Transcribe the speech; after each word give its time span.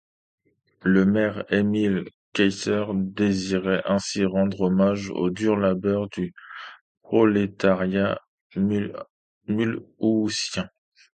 Le 0.81 1.05
maire, 1.05 1.45
Émile 1.53 2.09
Kaiser, 2.33 2.85
désirait 2.91 3.83
ainsi 3.85 4.25
rendre 4.25 4.61
hommage 4.61 5.11
au 5.11 5.29
dur 5.29 5.55
labeur 5.55 6.09
du 6.09 6.33
prolétariat 7.03 8.19
mulhousien. 8.57 10.69